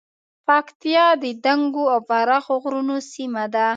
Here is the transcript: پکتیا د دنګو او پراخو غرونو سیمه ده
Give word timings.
پکتیا 0.47 1.05
د 1.23 1.25
دنګو 1.45 1.83
او 1.93 1.99
پراخو 2.09 2.53
غرونو 2.63 2.97
سیمه 3.13 3.45
ده 3.53 3.65